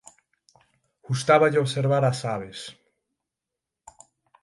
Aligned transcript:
Gustáballe 1.07 1.61
observar 1.65 2.03
as 2.05 2.19
aves. 2.35 2.59